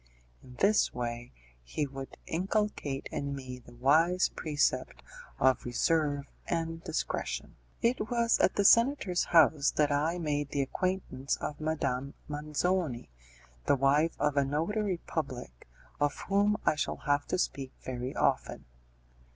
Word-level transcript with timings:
In 0.41 0.55
this 0.55 0.95
way 0.95 1.31
he 1.63 1.85
would 1.85 2.17
inculcate 2.25 3.07
in 3.11 3.35
me 3.35 3.59
the 3.59 3.75
wise 3.75 4.29
precept 4.29 5.03
of 5.37 5.63
reserve 5.63 6.25
and 6.47 6.83
discretion. 6.83 7.55
It 7.83 8.09
was 8.09 8.39
at 8.39 8.55
the 8.55 8.65
senator's 8.65 9.25
house 9.25 9.69
that 9.69 9.91
I 9.91 10.17
made 10.17 10.49
the 10.49 10.63
acquaintance 10.63 11.35
of 11.37 11.61
Madame 11.61 12.15
Manzoni, 12.27 13.09
the 13.67 13.75
wife 13.75 14.15
of 14.19 14.37
a 14.37 14.43
notary 14.43 14.97
public, 15.05 15.67
of 15.99 16.15
whom 16.29 16.57
I 16.65 16.73
shall 16.73 16.97
have 17.05 17.27
to 17.27 17.37
speak 17.37 17.71
very 17.83 18.15
often. 18.15 18.65